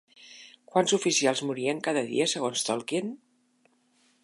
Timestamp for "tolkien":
2.71-3.13